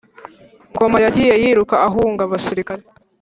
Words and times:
Ngoma 0.73 0.97
yagiye 1.05 1.33
yiruka 1.43 1.75
ahunga 1.87 2.21
abasirikare 2.23 2.83